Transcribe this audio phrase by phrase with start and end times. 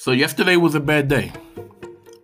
[0.00, 1.30] So yesterday was a bad day.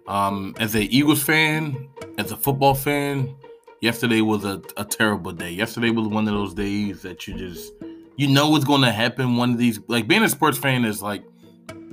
[0.08, 3.36] Um, as a Eagles fan, as a football fan,
[3.82, 5.50] yesterday was a, a terrible day.
[5.50, 7.74] Yesterday was one of those days that you just
[8.16, 9.36] you know what's going to happen.
[9.36, 11.22] One of these, like being a sports fan, is like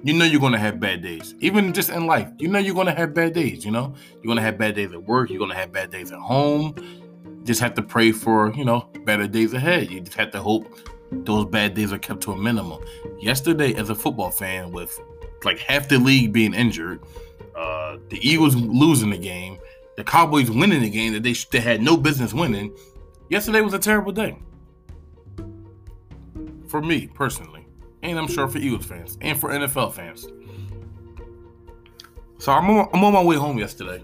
[0.05, 2.31] you know you're going to have bad days, even just in life.
[2.39, 3.65] You know you're going to have bad days.
[3.65, 5.29] You know you're going to have bad days at work.
[5.29, 6.75] You're going to have bad days at home.
[7.43, 9.91] Just have to pray for you know better days ahead.
[9.91, 10.79] You just have to hope
[11.11, 12.81] those bad days are kept to a minimum.
[13.19, 14.97] Yesterday, as a football fan, with
[15.45, 17.01] like half the league being injured,
[17.55, 19.57] uh, the Eagles losing the game,
[19.97, 22.75] the Cowboys winning the game that they, they had no business winning.
[23.29, 24.37] Yesterday was a terrible day
[26.67, 27.65] for me personally,
[28.01, 30.27] and I'm sure for Eagles fans and for NFL fans.
[32.39, 34.03] So I'm on, I'm on my way home yesterday,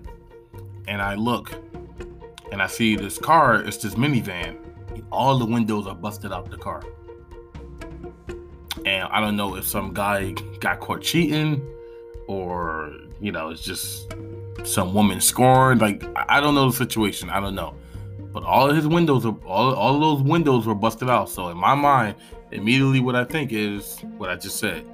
[0.87, 1.53] and I look
[2.51, 3.61] and I see this car.
[3.61, 4.57] It's this minivan.
[5.11, 6.83] All the windows are busted out the car
[8.85, 11.65] and I don't know if some guy got caught cheating
[12.27, 14.13] or you know it's just
[14.63, 15.81] some woman scorned.
[15.81, 17.29] Like I don't know the situation.
[17.29, 17.75] I don't know,
[18.31, 21.29] but all of his windows are all all of those windows were busted out.
[21.29, 22.15] So in my mind,
[22.51, 24.85] immediately what I think is what I just said.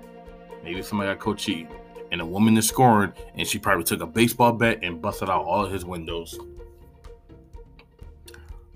[0.64, 1.70] Maybe somebody got caught cheating,
[2.12, 5.46] and a woman is scoring, and she probably took a baseball bat and busted out
[5.46, 6.40] all of his windows.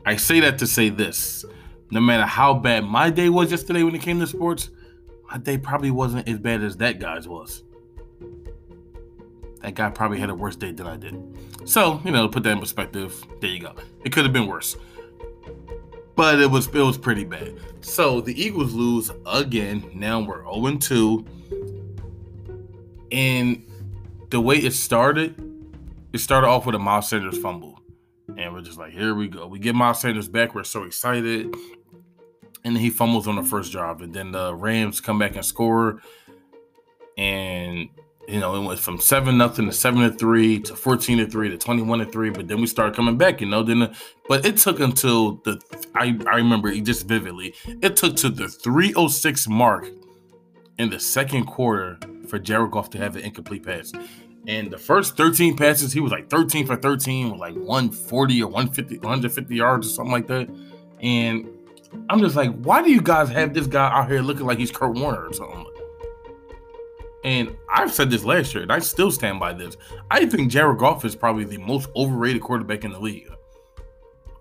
[0.05, 1.45] I say that to say this.
[1.91, 4.69] No matter how bad my day was yesterday when it came to sports,
[5.37, 7.63] day probably wasn't as bad as that guy's was.
[9.61, 11.21] That guy probably had a worse day than I did.
[11.65, 13.73] So, you know, put that in perspective, there you go.
[14.03, 14.77] It could have been worse.
[16.15, 17.59] But it was it was pretty bad.
[17.81, 19.89] So the Eagles lose again.
[19.93, 21.25] Now we're 0-2.
[23.11, 23.65] And
[24.29, 25.35] the way it started,
[26.13, 27.79] it started off with a Miles Sanders fumble.
[28.37, 29.47] And we're just like, here we go.
[29.47, 30.55] We get Miles Sanders back.
[30.55, 31.55] We're so excited
[32.63, 36.01] and he fumbles on the first drive, and then the Rams come back and score,
[37.17, 37.89] and
[38.27, 41.49] you know it went from seven nothing to seven to three to fourteen to three
[41.49, 43.63] to twenty one to three, but then we started coming back, you know.
[43.63, 43.95] Then, the,
[44.27, 45.59] but it took until the
[45.95, 47.55] I I remember it just vividly.
[47.81, 49.87] It took to the three oh six mark
[50.77, 53.91] in the second quarter for Jared Goff to have an incomplete pass.
[54.47, 58.47] And the first 13 passes, he was like 13 for 13 with like 140 or
[58.47, 60.49] 150, 150 yards or something like that.
[61.01, 61.47] And
[62.09, 64.71] I'm just like, why do you guys have this guy out here looking like he's
[64.71, 65.65] Kurt Warner or something?
[67.23, 69.75] And I've said this last year, and I still stand by this.
[70.09, 73.29] I think Jared Goff is probably the most overrated quarterback in the league.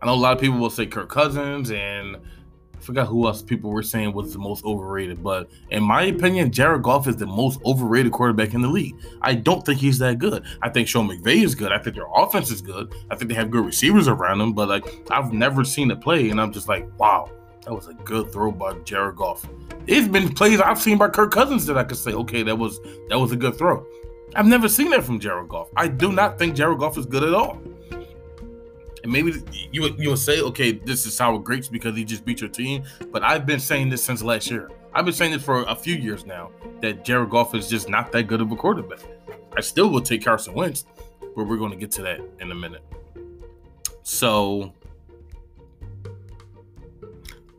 [0.01, 3.43] I know a lot of people will say Kirk Cousins, and I forgot who else
[3.43, 5.25] people were saying was the most overrated.
[5.25, 8.95] But in my opinion, Jared Goff is the most overrated quarterback in the league.
[9.23, 10.45] I don't think he's that good.
[10.63, 11.73] I think Sean McVay is good.
[11.73, 12.95] I think their offense is good.
[13.11, 14.53] I think they have good receivers around them.
[14.53, 17.29] But like, I've never seen it play, and I'm just like, wow,
[17.65, 19.49] that was a good throw by Jared Goff.
[19.87, 22.81] It's been plays I've seen by Kirk Cousins that I could say, okay, that was
[23.09, 23.87] that was a good throw.
[24.35, 25.69] I've never seen that from Jared Goff.
[25.77, 27.61] I do not think Jared Goff is good at all.
[29.03, 29.33] And maybe
[29.73, 32.51] you would, you would say, okay, this is sour grapes because he just beat your
[32.51, 32.85] team.
[33.11, 34.71] But I've been saying this since last year.
[34.93, 38.13] I've been saying this for a few years now that Jared Goff is just not
[38.13, 39.01] that good of a quarterback.
[39.57, 40.85] I still will take Carson Wentz,
[41.21, 42.83] but we're going to get to that in a minute.
[44.03, 44.73] So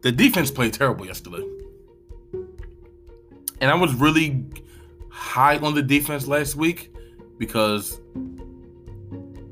[0.01, 1.45] the defense played terrible yesterday.
[3.61, 4.45] And I was really
[5.09, 6.93] high on the defense last week
[7.37, 7.99] because,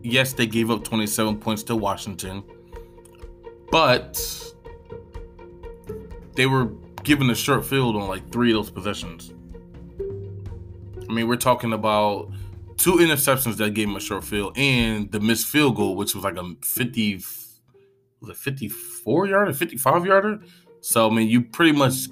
[0.01, 2.43] yes, they gave up 27 points to Washington,
[3.69, 4.53] but
[6.35, 6.65] they were
[7.03, 9.33] given a short field on like three of those possessions.
[11.09, 12.31] I mean, we're talking about
[12.77, 16.23] two interceptions that gave them a short field and the missed field goal, which was
[16.23, 17.19] like a 50
[18.21, 20.39] was it 54 yarder, 55 yarder.
[20.81, 22.07] So I mean, you pretty much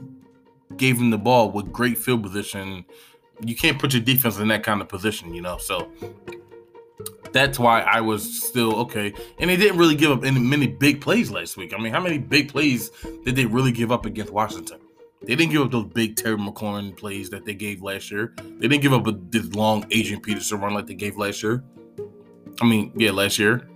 [0.77, 2.85] gave him the ball with great field position.
[3.43, 5.57] You can't put your defense in that kind of position, you know.
[5.57, 5.91] So
[7.31, 9.13] that's why I was still okay.
[9.39, 11.73] And they didn't really give up any many big plays last week.
[11.73, 12.91] I mean, how many big plays
[13.23, 14.79] did they really give up against Washington?
[15.21, 18.33] They didn't give up those big Terry McLaurin plays that they gave last year.
[18.37, 21.63] They didn't give up a, this long Adrian Peterson run like they gave last year.
[22.61, 23.67] I mean, yeah, last year.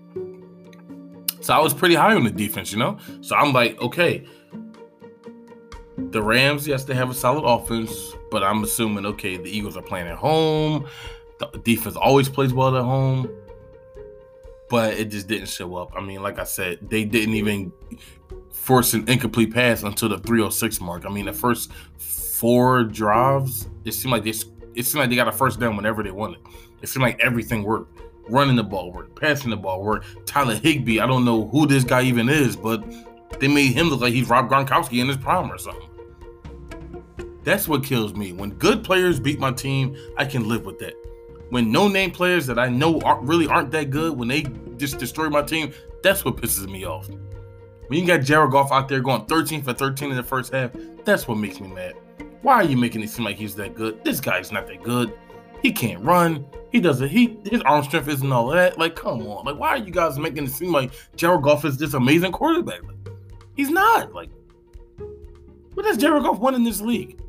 [1.42, 2.98] So I was pretty high on the defense, you know?
[3.22, 4.26] So I'm like, okay,
[5.98, 9.82] the Rams, yes, they have a solid offense, but I'm assuming, okay, the Eagles are
[9.82, 10.88] playing at home.
[11.40, 13.30] The defense always plays well at home,
[14.70, 15.92] but it just didn't show up.
[15.96, 17.72] I mean, like I said, they didn't even
[18.52, 21.06] force an incomplete pass until the 306 mark.
[21.06, 24.34] I mean, the first four drives, it seemed like they
[24.76, 26.40] it seemed like they got a first down whenever they wanted.
[26.82, 27.99] It seemed like everything worked
[28.30, 30.06] running the ball work, passing the ball work.
[30.26, 32.84] Tyler Higbee, I don't know who this guy even is, but
[33.40, 35.90] they made him look like he's Rob Gronkowski in his prime or something.
[37.44, 38.34] That's what kills me.
[38.34, 40.94] When good players beat my team, I can live with that.
[41.50, 44.44] When no name players that I know aren't, really aren't that good, when they
[44.78, 45.74] just destroy my team,
[46.04, 47.10] that's what pisses me off.
[47.88, 50.72] When you got Jared Goff out there going 13 for 13 in the first half,
[51.06, 51.96] that's what makes me mad.
[52.42, 54.04] Why are you making it seem like he's that good?
[54.04, 55.12] This guy's not that good.
[55.62, 56.46] He can't run.
[56.72, 57.10] He doesn't.
[57.10, 58.78] He his arm strength isn't all that.
[58.78, 59.46] Like, come on.
[59.46, 62.84] Like, why are you guys making it seem like Jared Goff is this amazing quarterback?
[62.84, 62.98] Like,
[63.56, 64.14] he's not.
[64.14, 64.30] Like,
[65.74, 67.20] what has Jared Goff won in this league?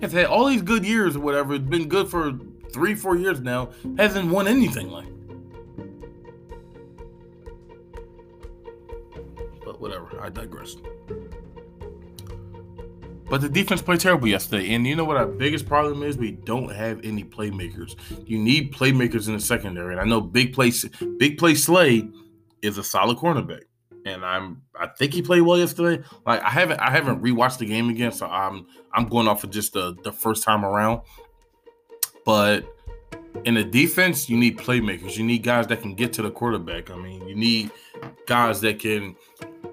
[0.00, 1.54] He's had all these good years or whatever.
[1.54, 2.32] It's been good for
[2.72, 3.70] three, four years now.
[3.96, 4.90] Hasn't won anything.
[4.90, 5.08] Like,
[9.64, 10.20] but whatever.
[10.20, 10.76] I digress.
[13.28, 14.74] But the defense played terrible yesterday.
[14.74, 16.16] And you know what our biggest problem is?
[16.16, 17.94] We don't have any playmakers.
[18.26, 19.92] You need playmakers in the secondary.
[19.92, 20.72] And I know big play
[21.18, 22.08] big play Slay
[22.62, 23.62] is a solid cornerback.
[24.06, 26.02] And I'm I think he played well yesterday.
[26.24, 29.50] Like I haven't I haven't rewatched the game again, so I'm I'm going off of
[29.50, 31.02] just the, the first time around.
[32.24, 32.66] But
[33.44, 35.16] in the defense, you need playmakers.
[35.16, 36.90] You need guys that can get to the quarterback.
[36.90, 37.70] I mean, you need
[38.26, 39.16] guys that can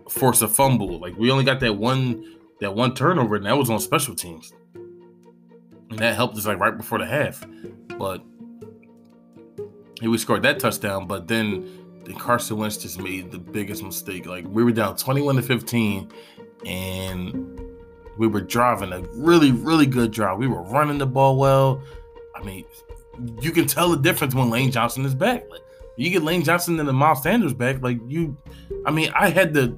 [0.09, 0.99] force a fumble.
[0.99, 4.53] Like we only got that one that one turnover, and that was on special teams.
[5.89, 7.45] And that helped us like right before the half.
[7.97, 8.23] But
[10.01, 11.69] he we scored that touchdown, but then,
[12.19, 14.25] Carson Wentz just made the biggest mistake.
[14.25, 16.11] Like we were down 21 to 15,
[16.65, 17.59] and
[18.17, 20.37] we were driving a really, really good drive.
[20.37, 21.81] We were running the ball well.
[22.35, 22.65] I mean,
[23.41, 25.45] you can tell the difference when Lane Johnson is back.
[25.49, 25.61] Like,
[25.97, 28.37] you get Lane Johnson and the Miles Sanders back, like you.
[28.85, 29.77] I mean, I had the,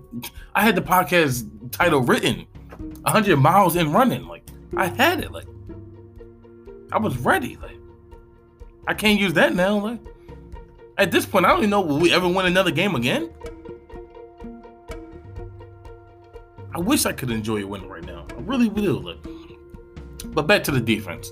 [0.56, 2.46] I had the podcast title written
[2.80, 4.28] 100 miles in running.
[4.28, 4.44] Like,
[4.76, 5.32] I had it.
[5.32, 5.48] Like,
[6.92, 7.58] I was ready.
[7.58, 7.78] Like,
[8.88, 9.78] I can't use that now.
[9.78, 10.00] Like,
[10.98, 13.30] at this point, I don't even know will we ever win another game again.
[16.74, 18.26] I wish I could enjoy a win right now.
[18.30, 19.02] I really will.
[19.02, 19.18] Like,
[20.34, 21.32] but back to the defense.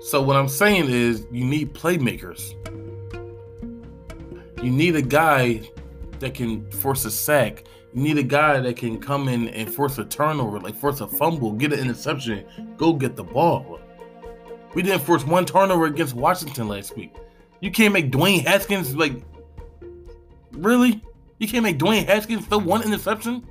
[0.00, 2.52] So what I'm saying is, you need playmakers.
[4.62, 5.62] You need a guy
[6.18, 7.64] that can force a sack
[7.94, 11.06] you need a guy that can come in and force a turnover, like force a
[11.06, 12.44] fumble, get an interception,
[12.76, 13.80] go get the ball.
[14.74, 17.14] We didn't force one turnover against Washington last week.
[17.60, 19.22] You can't make Dwayne Haskins like
[20.52, 21.02] really?
[21.38, 23.46] You can't make Dwayne Haskins throw one interception?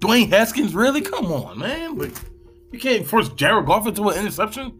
[0.00, 1.00] Dwayne Haskins, really?
[1.00, 1.96] Come on, man.
[1.96, 2.12] Like,
[2.70, 4.78] you can't force Jared Goff into an interception.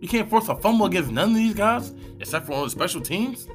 [0.00, 3.00] You can't force a fumble against none of these guys, except for on the special
[3.00, 3.48] teams.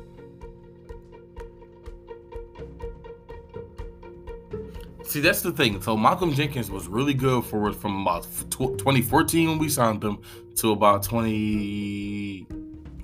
[5.12, 5.82] See, that's the thing.
[5.82, 10.20] So Malcolm Jenkins was really good for us from about 2014 when we signed him
[10.56, 12.48] to about 20,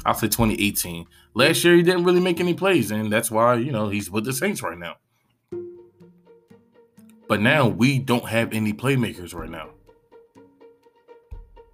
[0.05, 1.05] I'll say 2018.
[1.33, 4.23] Last year he didn't really make any plays, and that's why you know he's with
[4.23, 4.95] the Saints right now.
[7.27, 9.71] But now we don't have any playmakers right now.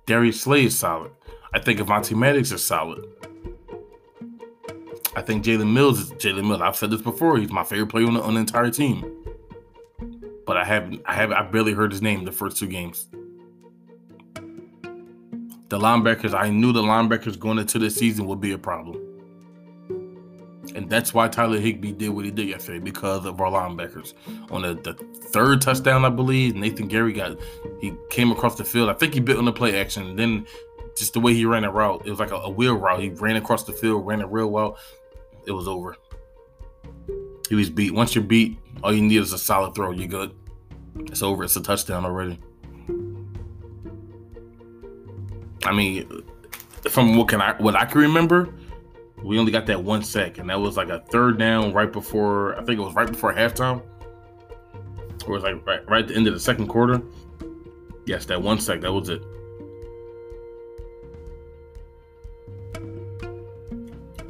[0.07, 1.11] Darius Slay is solid.
[1.53, 3.05] I think Avonte Maddox is solid.
[5.15, 6.61] I think Jalen Mills is Jalen Mills.
[6.61, 7.37] I've said this before.
[7.37, 9.22] He's my favorite player on the, on the entire team
[10.45, 13.07] but I haven't I have I barely heard his name the first two games.
[15.69, 19.01] The linebackers, I knew the linebackers going into the season would be a problem.
[20.75, 24.13] And that's why Tyler Higbee did what he did yesterday because of our linebackers.
[24.51, 24.93] On the, the
[25.31, 27.37] third touchdown, I believe, Nathan Gerry got
[27.81, 28.89] he came across the field.
[28.89, 30.15] I think he bit on the play action.
[30.15, 30.45] Then
[30.95, 33.01] just the way he ran a route, it was like a, a wheel route.
[33.01, 34.77] He ran across the field, ran it real well.
[35.45, 35.97] It was over.
[37.49, 37.93] He was beat.
[37.93, 39.91] Once you're beat, all you need is a solid throw.
[39.91, 40.33] You're good.
[40.95, 41.43] It's over.
[41.43, 42.39] It's a touchdown already.
[45.65, 46.23] I mean,
[46.89, 48.53] from what can I what I can remember,
[49.23, 52.55] we only got that one sack, and that was like a third down right before
[52.55, 53.81] I think it was right before halftime.
[55.25, 57.01] Or it was like right, right at the end of the second quarter.
[58.05, 59.23] Yes, that one sack, that was it.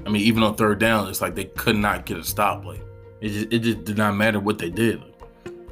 [0.06, 2.66] I mean, even on third down, it's like they could not get a stop.
[2.66, 2.83] Like
[3.24, 5.02] it just, it just did not matter what they did.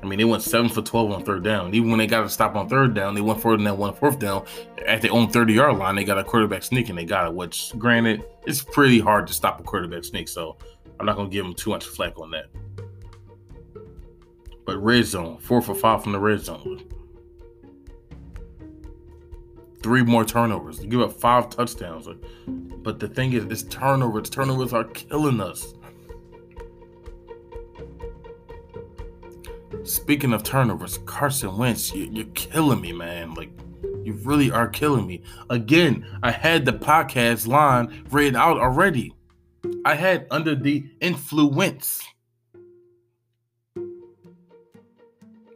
[0.01, 1.75] I mean, they went seven for twelve on third down.
[1.75, 3.93] Even when they got to stop on third down, they went further than that one
[3.93, 4.45] fourth down.
[4.87, 7.33] At their own thirty yard line, they got a quarterback sneak and they got it.
[7.35, 10.27] Which, granted, it's pretty hard to stop a quarterback sneak.
[10.27, 10.57] So
[10.99, 12.45] I'm not gonna give them too much flack on that.
[14.65, 16.83] But red zone, four for five from the red zone.
[19.83, 20.81] Three more turnovers.
[20.81, 22.07] You give up five touchdowns.
[22.47, 24.29] But the thing is, it's turnovers.
[24.29, 25.73] Turnovers are killing us.
[29.83, 33.33] Speaking of turnovers, Carson Wentz, you, are killing me, man.
[33.33, 33.51] Like,
[34.03, 35.21] you really are killing me.
[35.49, 39.13] Again, I had the podcast line read out already.
[39.85, 42.01] I had under the influence.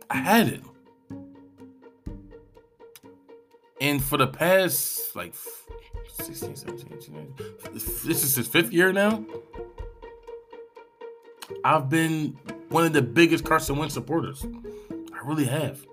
[0.10, 0.62] I had it.
[3.81, 5.36] And for the past like
[6.13, 7.34] 16, 17, 18,
[7.74, 9.25] this is his fifth year now.
[11.63, 12.37] I've been
[12.69, 14.45] one of the biggest Carson Wentz supporters.
[15.13, 15.85] I really have.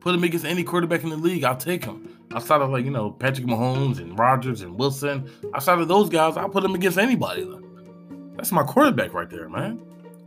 [0.00, 2.18] Put him against any quarterback in the league, I'll take him.
[2.32, 6.36] Outside of like, you know, Patrick Mahomes and Rodgers and Wilson, outside of those guys,
[6.36, 7.48] I'll put him against anybody.
[8.36, 9.80] That's my quarterback right there, man.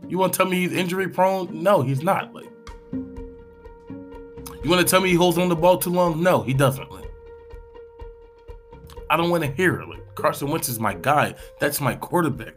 [0.08, 1.62] You want to tell me he's injury prone?
[1.62, 2.32] No, he's not.
[2.34, 2.50] Like,
[2.92, 6.22] you want to tell me he holds on the ball too long?
[6.22, 6.90] No, he doesn't.
[6.90, 7.10] Like,
[9.10, 9.88] I don't want to hear it.
[9.88, 11.34] Like, Carson Wentz is my guy.
[11.58, 12.54] That's my quarterback.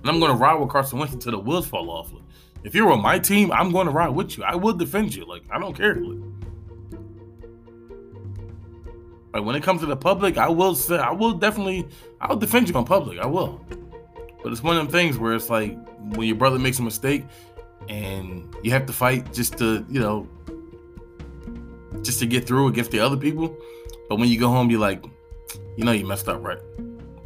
[0.00, 2.12] And I'm going to ride with Carson Wentz until the wheels fall off.
[2.12, 2.22] Like,
[2.64, 4.44] if you're on my team, I'm going to ride with you.
[4.44, 5.24] I will defend you.
[5.24, 5.96] Like, I don't care.
[5.96, 6.18] Like,
[9.34, 11.88] like when it comes to the public, I will say, I will definitely,
[12.20, 13.18] I'll defend you on public.
[13.18, 13.64] I will.
[14.42, 15.76] But it's one of them things where it's like
[16.16, 17.24] when your brother makes a mistake
[17.88, 20.26] and you have to fight just to, you know,
[22.02, 23.54] just to get through against the other people.
[24.08, 25.04] But when you go home, you're like,
[25.76, 26.58] you know, you messed up, right?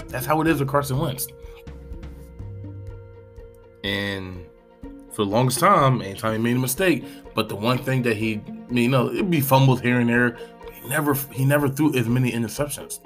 [0.08, 1.28] That's how it is with Carson Wentz.
[3.84, 4.44] And
[5.12, 8.40] for the longest time, anytime he made a mistake, but the one thing that he,
[8.70, 10.36] you know, it'd be fumbles here and there.
[10.72, 12.98] He never, he never threw as many interceptions.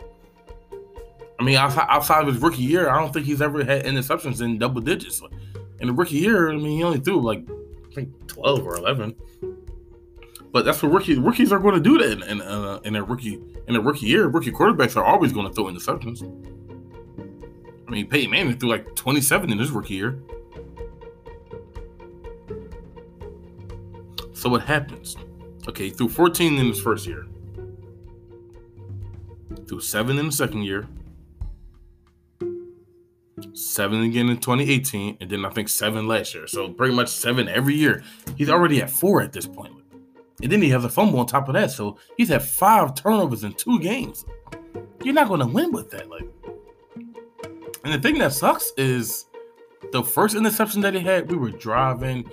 [1.39, 4.41] I mean, outside, outside of his rookie year, I don't think he's ever had interceptions
[4.41, 5.21] in double digits.
[5.81, 7.45] In the rookie year, I mean, he only threw like
[7.91, 9.15] I think twelve or eleven.
[10.51, 13.03] But that's what rookies rookies are going to do that in in, uh, in a
[13.05, 14.27] rookie in a rookie year.
[14.29, 16.23] Rookie quarterbacks are always going to throw interceptions.
[17.87, 20.19] I mean, Peyton Manning threw like twenty seven in his rookie year.
[24.39, 25.17] So what happens?
[25.69, 27.27] Okay, threw fourteen in his first year.
[29.67, 30.89] Threw seven in the second year
[33.59, 36.47] seven again in 2018, and then I think seven last year.
[36.47, 38.03] So pretty much seven every year.
[38.37, 39.75] He's already at four at this point.
[40.43, 41.71] And then he has a fumble on top of that.
[41.71, 44.25] So he's had five turnovers in two games.
[45.03, 46.09] You're not going to win with that.
[46.09, 46.29] Like,
[47.85, 49.27] and the thing that sucks is
[49.93, 52.29] the first interception that he had, we were driving.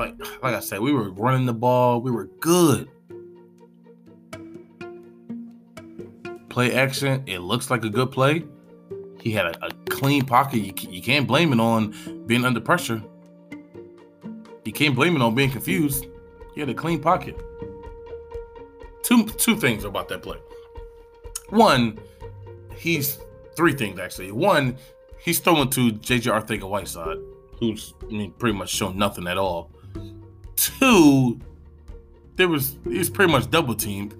[0.00, 2.00] Like, like I said, we were running the ball.
[2.00, 2.88] We were good.
[6.48, 7.22] Play action.
[7.26, 8.44] It looks like a good play.
[9.20, 10.60] He had a, a clean pocket.
[10.60, 13.02] You, you can't blame it on being under pressure.
[14.64, 16.06] You can't blame it on being confused.
[16.54, 17.38] He had a clean pocket.
[19.02, 20.38] Two two things about that play.
[21.50, 21.98] One,
[22.74, 23.18] he's
[23.54, 24.32] three things actually.
[24.32, 24.78] One,
[25.18, 27.18] he's throwing to JJ Arthur Whiteside,
[27.58, 29.70] who's I mean pretty much shown nothing at all.
[30.60, 31.40] Two,
[32.36, 34.14] there was he was pretty much double teamed.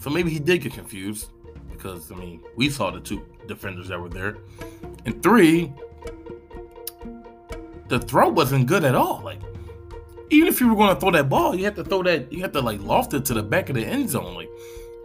[0.00, 1.30] So maybe he did get confused
[1.72, 4.36] because I mean we saw the two defenders that were there.
[5.06, 5.72] And three,
[7.88, 9.22] the throw wasn't good at all.
[9.24, 9.40] Like,
[10.28, 12.42] even if you were going to throw that ball, you have to throw that, you
[12.42, 14.34] have to like loft it to the back of the end zone.
[14.34, 14.50] Like,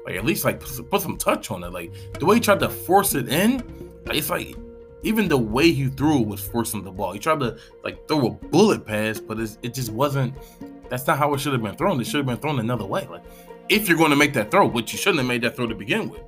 [0.05, 1.71] like at least like put some touch on it.
[1.71, 3.63] Like the way he tried to force it in,
[4.07, 4.57] it's like
[5.03, 7.11] even the way he threw it was forcing the ball.
[7.11, 10.33] He tried to like throw a bullet pass, but it just wasn't.
[10.89, 11.99] That's not how it should have been thrown.
[11.99, 13.07] It should have been thrown another way.
[13.09, 13.23] Like
[13.69, 15.75] if you're going to make that throw, which you shouldn't have made that throw to
[15.75, 16.21] begin with.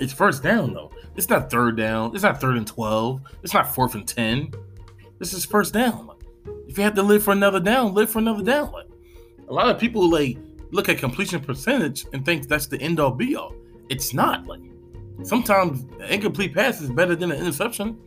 [0.00, 0.90] It's first down though.
[1.16, 2.14] It's not third down.
[2.14, 3.22] It's not third and twelve.
[3.42, 4.52] It's not fourth and ten.
[5.18, 6.06] This is first down.
[6.06, 6.18] Like,
[6.68, 8.72] if you have to live for another down, live for another down.
[8.72, 8.86] Like,
[9.48, 10.36] a lot of people like
[10.70, 13.54] look at completion percentage and think that's the end all be all.
[13.88, 14.46] It's not.
[14.46, 14.60] Like
[15.22, 17.98] sometimes an incomplete pass is better than an interception.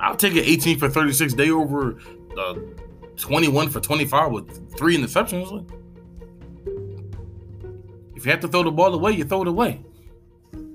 [0.00, 1.98] I'll take an 18 for 36 day over
[2.38, 2.54] uh,
[3.16, 5.70] 21 for 25 with three interceptions.
[8.16, 9.84] If you have to throw the ball away, you throw it away.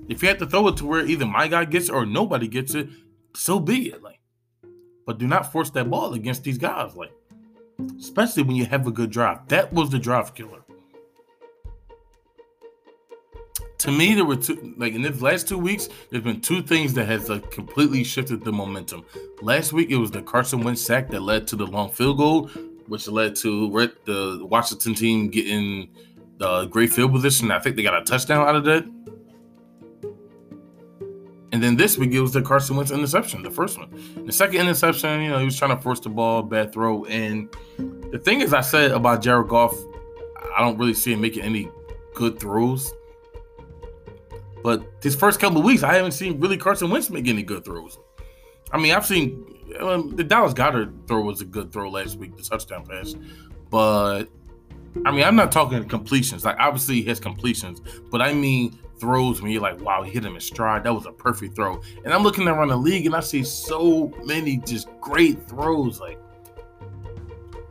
[0.08, 2.48] If you have to throw it to where either my guy gets it or nobody
[2.48, 2.88] gets it,
[3.34, 4.02] so be it.
[4.02, 4.20] Like,
[5.06, 6.96] but do not force that ball against these guys.
[6.96, 7.12] Like,
[7.98, 9.48] especially when you have a good drive.
[9.48, 10.62] That was the drive killer.
[13.80, 16.92] To me, there were two like in the last two weeks, there's been two things
[16.94, 19.06] that has like completely shifted the momentum.
[19.40, 22.48] Last week it was the Carson Wentz sack that led to the long field goal,
[22.88, 25.88] which led to the Washington team getting
[26.36, 27.50] the great field position.
[27.50, 28.84] I think they got a touchdown out of that.
[31.52, 33.90] And then this week it was the Carson Wentz interception, the first one.
[34.26, 37.06] The second interception, you know, he was trying to force the ball, bad throw.
[37.06, 37.48] And
[38.10, 39.74] the thing is, I said about Jared Goff,
[40.54, 41.70] I don't really see him making any
[42.14, 42.92] good throws.
[44.62, 47.64] But his first couple of weeks, I haven't seen really Carson Wentz make any good
[47.64, 47.98] throws.
[48.72, 49.44] I mean, I've seen
[49.80, 53.14] um, the Dallas Goedert throw was a good throw last week, the touchdown pass.
[53.70, 54.24] But
[55.06, 56.44] I mean, I'm not talking completions.
[56.44, 60.24] Like obviously he has completions, but I mean throws when you're like, wow, he hit
[60.24, 60.84] him in stride.
[60.84, 61.80] That was a perfect throw.
[62.04, 66.00] And I'm looking around the league and I see so many just great throws.
[66.00, 66.18] Like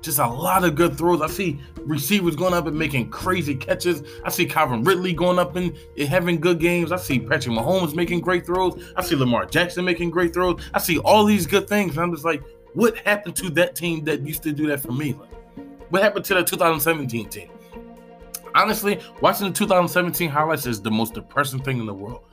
[0.01, 1.21] just a lot of good throws.
[1.21, 4.03] I see receivers going up and making crazy catches.
[4.23, 5.75] I see Calvin Ridley going up and,
[6.07, 6.91] having good games.
[6.91, 8.81] I see Patrick Mahomes making great throws.
[8.95, 10.61] I see Lamar Jackson making great throws.
[10.73, 11.91] I see all these good things.
[11.95, 12.41] And I'm just like,
[12.73, 15.13] what happened to that team that used to do that for me?
[15.13, 15.29] Like,
[15.89, 17.49] what happened to the 2017 team?
[18.55, 22.23] Honestly, watching the 2017 highlights is the most depressing thing in the world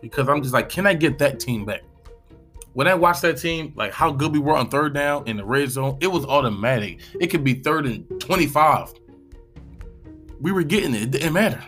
[0.00, 1.82] because I'm just like, can I get that team back?
[2.76, 5.44] When I watched that team, like how good we were on third down in the
[5.46, 7.00] red zone, it was automatic.
[7.18, 8.92] It could be third and 25.
[10.42, 11.04] We were getting it.
[11.04, 11.64] It didn't matter.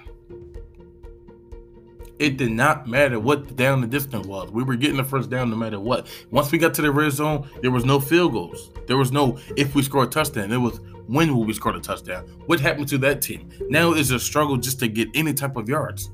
[2.18, 4.50] It did not matter what down the distance was.
[4.50, 6.08] We were getting the first down no matter what.
[6.30, 8.70] Once we got to the red zone, there was no field goals.
[8.86, 10.52] There was no if we score a touchdown.
[10.52, 12.26] It was when will we score a touchdown.
[12.44, 13.48] What happened to that team?
[13.70, 16.10] Now it's a struggle just to get any type of yards.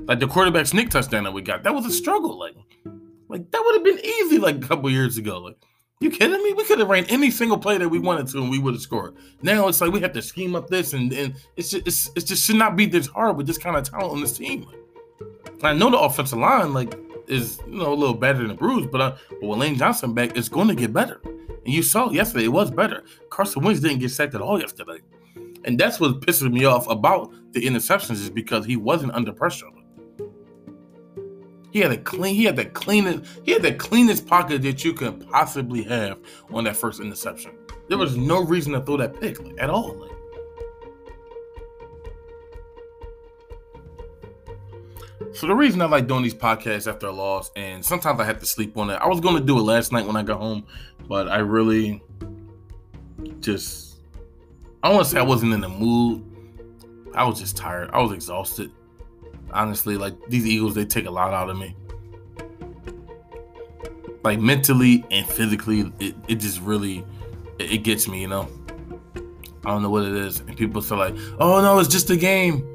[0.00, 2.38] Like the quarterback sneak touchdown that we got, that was a struggle.
[2.38, 2.54] Like
[3.28, 5.38] like that would have been easy like a couple years ago.
[5.38, 5.56] Like,
[6.00, 6.52] you kidding me?
[6.52, 8.82] We could have ran any single play that we wanted to, and we would have
[8.82, 9.16] scored.
[9.42, 12.26] Now it's like we have to scheme up this, and and it's just it's, it
[12.26, 14.62] just should not be this hard with this kind of talent on this team.
[14.64, 16.94] Like, I know the offensive line like
[17.28, 20.36] is you know a little better than Bruce, but uh, but with Lane Johnson back,
[20.36, 21.20] it's going to get better.
[21.24, 23.02] And you saw yesterday it was better.
[23.30, 24.98] Carson Wentz didn't get sacked at all yesterday,
[25.64, 29.66] and that's what pisses me off about the interceptions is because he wasn't under pressure.
[31.76, 32.34] He had a clean.
[32.34, 33.22] He had the cleanest.
[33.44, 36.16] He had the cleanest pocket that you could possibly have
[36.50, 37.52] on that first interception.
[37.88, 39.92] There was no reason to throw that pick like, at all.
[39.92, 40.10] Like.
[45.34, 48.40] So the reason I like doing these podcasts after a loss, and sometimes I have
[48.40, 48.94] to sleep on it.
[48.94, 50.64] I was going to do it last night when I got home,
[51.06, 52.02] but I really
[53.40, 53.98] just
[54.82, 56.24] I want to say I wasn't in the mood.
[57.14, 57.90] I was just tired.
[57.92, 58.72] I was exhausted
[59.52, 59.96] honestly.
[59.96, 61.76] Like these Eagles, they take a lot out of me.
[64.22, 67.04] Like mentally and physically, it, it just really
[67.58, 68.48] it, it gets me, you know.
[69.64, 70.40] I don't know what it is.
[70.40, 72.66] And people say like, oh no, it's just a game.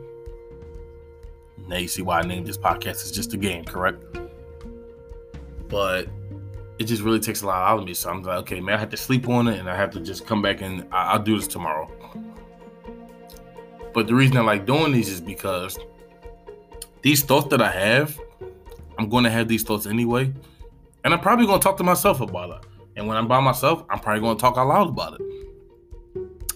[1.68, 4.04] Now you see why I named this podcast is just a game, correct?
[5.70, 6.10] But
[6.80, 7.94] it just really takes a lot out of me.
[7.94, 10.02] So I'm like, okay, man, I have to sleep on it and I have to
[10.02, 11.90] just come back and I- will do this tomorrow.
[13.94, 15.78] But the reason I like doing these is because
[17.02, 18.20] these thoughts that I have,
[18.98, 20.34] I'm going to have these thoughts anyway.
[21.04, 22.70] And I'm probably going to talk to myself about it.
[22.96, 25.22] And when I'm by myself, I'm probably going to talk out loud about it.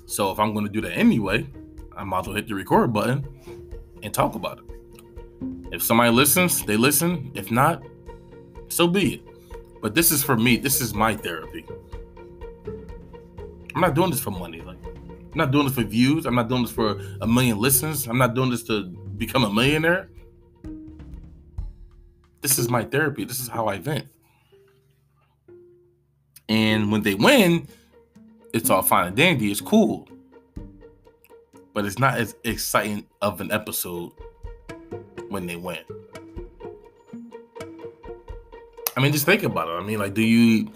[0.05, 1.47] So if I'm going to do that anyway,
[1.97, 3.27] I might as well hit the record button
[4.03, 4.65] and talk about it.
[5.71, 7.31] If somebody listens, they listen.
[7.33, 7.83] If not,
[8.67, 9.21] so be it.
[9.81, 10.57] But this is for me.
[10.57, 11.65] This is my therapy.
[13.73, 14.61] I'm not doing this for money.
[14.61, 16.25] Like, I'm not doing this for views.
[16.25, 18.07] I'm not doing this for a million listens.
[18.07, 18.83] I'm not doing this to
[19.17, 20.09] become a millionaire.
[22.45, 23.23] This is my therapy.
[23.25, 24.05] This is how I vent.
[26.47, 27.67] And when they win,
[28.53, 29.49] it's all fine and dandy.
[29.49, 30.07] It's cool.
[31.73, 34.11] But it's not as exciting of an episode
[35.29, 35.79] when they win.
[38.95, 39.81] I mean, just think about it.
[39.81, 40.71] I mean, like, do you,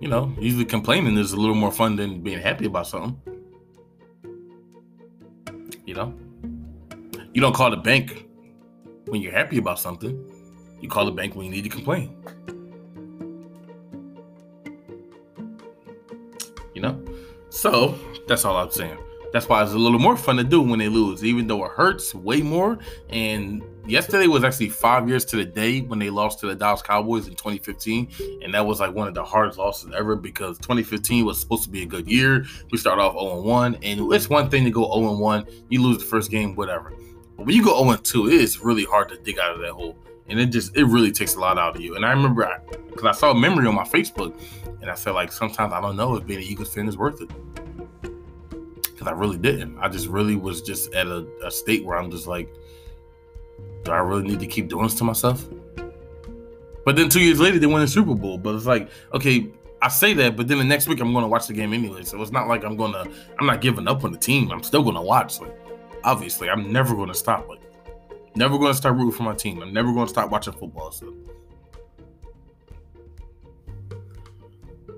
[0.00, 3.20] you know, usually complaining is a little more fun than being happy about something.
[5.84, 6.14] You know,
[7.34, 8.24] you don't call the bank
[9.08, 10.33] when you're happy about something.
[10.84, 12.14] You call the bank when you need to complain.
[16.74, 17.02] You know?
[17.48, 18.98] So that's all I'm saying.
[19.32, 21.70] That's why it's a little more fun to do when they lose, even though it
[21.70, 22.78] hurts way more.
[23.08, 26.82] And yesterday was actually five years to the day when they lost to the Dallas
[26.82, 28.42] Cowboys in 2015.
[28.42, 31.70] And that was like one of the hardest losses ever because 2015 was supposed to
[31.70, 32.44] be a good year.
[32.72, 35.96] We started off 0 1, and it's one thing to go 0 1, you lose
[35.96, 36.92] the first game, whatever.
[37.38, 39.72] But when you go 0 2, it is really hard to dig out of that
[39.72, 39.96] hole
[40.28, 41.96] and it just it really takes a lot out of you.
[41.96, 42.48] And I remember
[42.88, 44.38] because I, I, saw a memory on my Facebook,
[44.80, 47.20] and I said like sometimes I don't know if being an Eagles fan is worth
[47.20, 47.30] it
[49.04, 49.78] because I really didn't.
[49.78, 52.52] I just really was just at a, a state where I'm just like,
[53.84, 55.46] do I really need to keep doing this to myself?
[56.84, 58.38] But then two years later, they won the Super Bowl.
[58.38, 61.28] But it's like, okay, I say that, but then the next week I'm going to
[61.28, 62.04] watch the game anyway.
[62.04, 63.04] So it's not like I'm gonna,
[63.38, 64.50] I'm not giving up on the team.
[64.50, 65.40] I'm still going to watch.
[65.40, 65.56] Like,
[66.04, 67.48] obviously, I'm never going to stop.
[67.48, 67.60] Like,
[68.36, 69.62] Never going to start rooting for my team.
[69.62, 70.90] I'm never going to stop watching football.
[70.90, 71.14] So.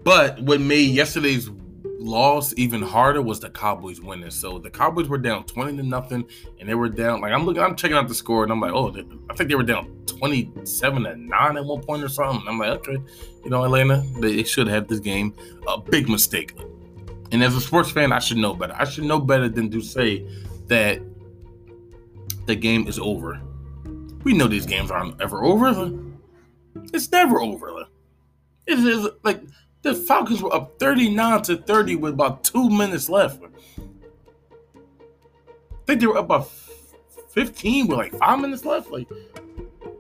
[0.02, 1.50] But what made yesterday's
[1.98, 4.30] loss even harder was the Cowboys winning.
[4.30, 6.24] So the Cowboys were down 20 to nothing,
[6.58, 8.72] and they were down like I'm looking, I'm checking out the score, and I'm like,
[8.72, 8.94] oh,
[9.30, 12.46] I think they were down 27 to 9 at one point or something.
[12.48, 12.96] I'm like, okay,
[13.44, 15.34] you know, Atlanta, they should have this game.
[15.68, 16.54] A big mistake.
[17.32, 18.74] And as a sports fan, I should know better.
[18.78, 20.26] I should know better than to say
[20.68, 21.00] that
[22.46, 23.40] the game is over.
[24.24, 25.92] We know these games aren't ever over.
[26.92, 27.86] It's never over.
[28.66, 29.42] It is like
[29.82, 33.40] The Falcons were up 39 to 30 with about two minutes left.
[33.42, 33.50] I
[35.86, 36.44] think they were up by
[37.30, 38.90] 15 with like five minutes left.
[38.90, 39.08] Like,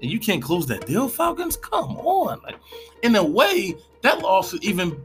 [0.02, 1.56] and you can't close that deal, Falcons?
[1.56, 2.40] Come on.
[2.42, 2.56] Like,
[3.02, 5.00] in a way, that loss is even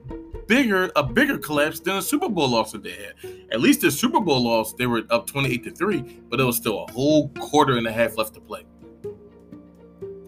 [0.51, 3.13] bigger, a bigger collapse than a Super Bowl loss that they had.
[3.53, 6.57] At least the Super Bowl loss, they were up 28 to 3, but it was
[6.57, 8.65] still a whole quarter and a half left to play.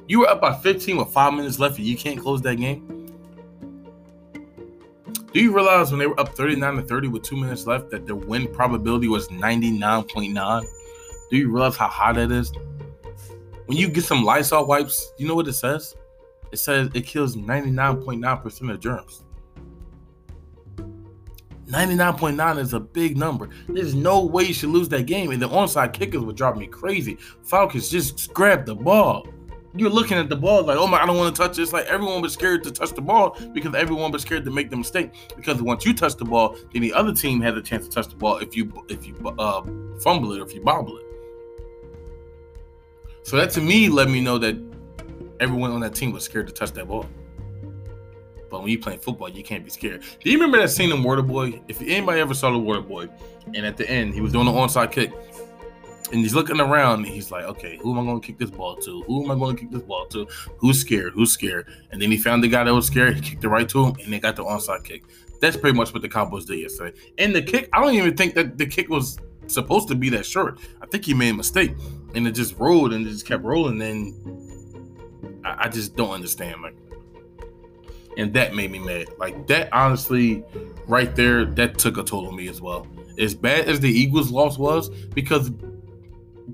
[0.08, 3.12] You were up by 15 with five minutes left and you can't close that game.
[5.34, 8.08] Do you realize when they were up 39 to 30 with two minutes left that
[8.08, 10.66] the win probability was 99.9?
[11.32, 12.54] Do you realize how high that is?
[13.66, 15.98] When you get some Lysol wipes, you know what it says?
[16.54, 19.23] It says it kills 99.9% of germs.
[21.68, 23.50] 99.9 is a big number.
[23.68, 25.32] There's no way you should lose that game.
[25.32, 27.18] And the onside kickers would drive me crazy.
[27.44, 29.28] Falcons just grabbed the ball
[29.76, 31.74] you're looking at the ball like, oh my, I don't want to touch this.
[31.74, 34.78] Like everyone was scared to touch the ball because everyone was scared to make the
[34.78, 35.12] mistake.
[35.36, 38.08] Because once you touch the ball, then the other team has a chance to touch
[38.08, 39.64] the ball if you if you uh,
[40.02, 41.06] fumble it or if you bobble it.
[43.24, 44.62] So that to me let me know that
[45.40, 47.08] everyone on that team was scared to touch that ball.
[48.54, 50.04] But when you playing football, you can't be scared.
[50.24, 51.60] Do you remember that scene in Waterboy?
[51.68, 53.10] If anybody ever saw the Waterboy,
[53.56, 55.12] and at the end he was doing the onside kick,
[56.12, 58.52] and he's looking around and he's like, okay, who am I going to kick this
[58.52, 59.02] ball to?
[59.08, 60.28] Who am I going to kick this ball to?
[60.58, 61.14] Who's scared?
[61.14, 61.66] Who's scared?
[61.90, 63.16] And then he found the guy that was scared.
[63.16, 65.06] He kicked it right to him, and they got the onside kick.
[65.42, 66.96] That's pretty much what the Cowboys did yesterday.
[67.18, 70.28] And the kick, I don't even think that the kick was supposed to be that
[70.28, 70.60] short.
[70.80, 71.74] I think he made a mistake,
[72.14, 73.82] and it just rolled and it just kept rolling.
[73.82, 76.76] And I, I just don't understand, like,
[78.18, 79.08] and that made me mad.
[79.18, 80.44] Like that, honestly,
[80.88, 82.88] right there, that took a toll on me as well.
[83.20, 85.52] As bad as the Eagles' loss was, because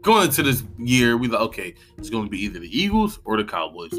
[0.01, 3.37] going into this year, we like, okay, it's going to be either the Eagles or
[3.37, 3.93] the Cowboys.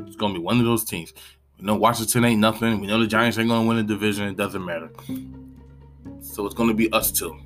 [0.00, 1.12] It's going to be one of those teams.
[1.58, 2.80] We know Washington ain't nothing.
[2.80, 4.28] We know the Giants ain't going to win the division.
[4.28, 4.90] It doesn't matter.
[6.20, 7.38] So it's going to be us two.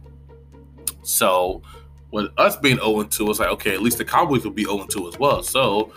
[1.02, 1.62] So
[2.10, 4.86] with us being 0 2, it's like, okay, at least the Cowboys will be 0
[4.86, 5.42] 2 as well.
[5.42, 5.92] So,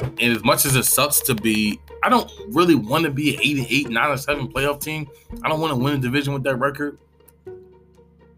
[0.00, 3.40] and as much as it sucks to be, I don't really want to be an
[3.42, 5.08] 8 and 8, 9 and 7 playoff team.
[5.42, 6.98] I don't want to win a division with that record,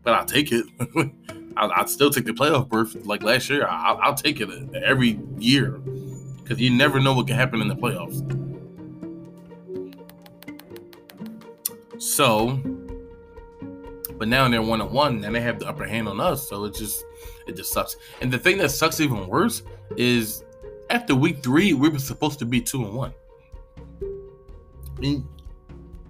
[0.04, 0.66] but I'll take it.
[1.56, 3.66] I'll, I'd still take the playoff berth like last year.
[3.66, 5.80] I'll, I'll take it every year
[6.44, 8.22] because you never know what can happen in the playoffs.
[12.00, 12.60] So,
[14.16, 16.48] but now they're one on one and they have the upper hand on us.
[16.48, 17.04] So it just
[17.48, 17.96] it just sucks.
[18.20, 19.64] And the thing that sucks even worse
[19.96, 20.44] is
[20.88, 23.12] after week three, we were supposed to be two and one.
[24.98, 25.28] Mean,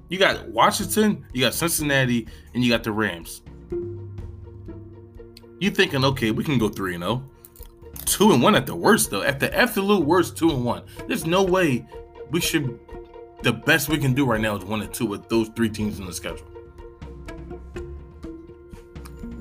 [0.08, 3.42] you got Washington, you got Cincinnati, and you got the Rams
[5.58, 7.22] you thinking, okay, we can go 3 and 0.
[8.04, 9.22] 2 and 1 at the worst, though.
[9.22, 10.82] At the absolute worst, 2 and 1.
[11.06, 11.86] There's no way
[12.30, 12.78] we should.
[13.42, 15.98] The best we can do right now is 1 and 2 with those three teams
[15.98, 16.46] in the schedule.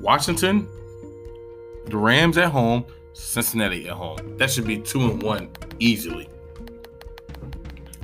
[0.00, 0.68] Washington,
[1.86, 4.36] the Rams at home, Cincinnati at home.
[4.36, 6.28] That should be 2 and 1 easily.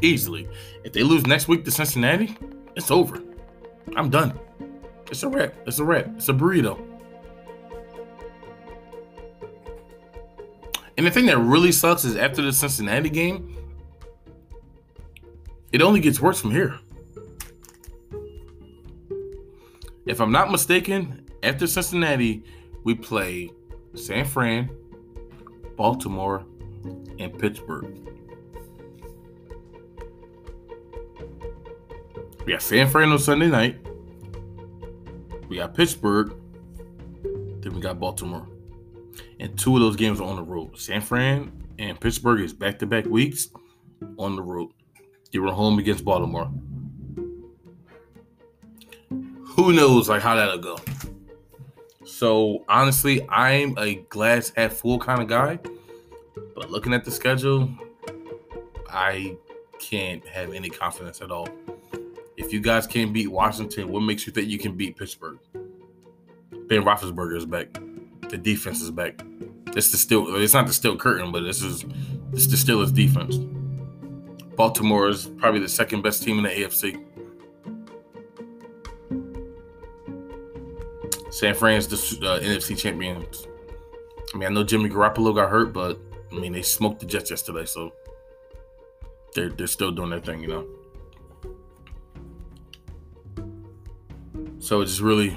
[0.02, 0.48] Easily.
[0.84, 2.36] If they lose next week to Cincinnati,
[2.76, 3.22] it's over.
[3.96, 4.38] I'm done.
[5.10, 5.54] It's a wrap.
[5.66, 6.08] It's a wrap.
[6.16, 6.80] It's a burrito.
[10.96, 13.56] And the thing that really sucks is after the Cincinnati game,
[15.72, 16.78] it only gets worse from here.
[20.04, 22.44] If I'm not mistaken, after Cincinnati,
[22.84, 23.50] we play
[23.94, 24.70] San Fran,
[25.76, 26.44] Baltimore,
[27.18, 28.08] and Pittsburgh.
[32.44, 33.78] We got San Fran on Sunday night.
[35.48, 36.34] We got Pittsburgh.
[37.60, 38.46] Then we got Baltimore
[39.42, 40.78] and two of those games are on the road.
[40.78, 43.48] San Fran and Pittsburgh is back to back weeks
[44.16, 44.70] on the road.
[45.32, 46.48] They were home against Baltimore.
[49.10, 50.78] Who knows like how that'll go?
[52.04, 55.58] So honestly, I'm a glass half full kind of guy.
[56.54, 57.68] But looking at the schedule,
[58.88, 59.36] I
[59.80, 61.48] can't have any confidence at all.
[62.52, 65.38] You guys can't beat Washington, what makes you think you can beat Pittsburgh?
[66.68, 67.72] Ben Roethlisberger is back.
[68.28, 69.24] The defense is back.
[69.68, 70.36] It's the still.
[70.36, 71.86] It's not the steel curtain, but this is
[72.34, 73.38] it's the Steelers defense.
[74.54, 77.02] Baltimore is probably the second best team in the AFC.
[81.32, 83.48] San Fran's the uh, NFC champions.
[84.34, 85.98] I mean, I know Jimmy Garoppolo got hurt, but
[86.30, 87.94] I mean they smoked the Jets yesterday, so
[89.34, 90.66] they're they're still doing their thing, you know.
[94.62, 95.36] So it's just really